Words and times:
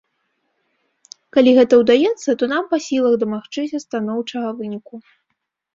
Калі 1.37 1.51
гэта 1.59 1.73
ўдаецца, 1.83 2.29
то 2.41 2.49
нам 2.55 2.63
па 2.73 2.77
сілах 2.87 3.13
дамагчыся 3.27 3.77
станоўчага 3.87 4.49
выніку. 4.65 4.95